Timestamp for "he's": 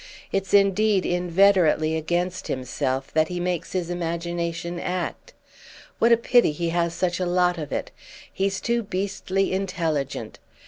8.33-8.59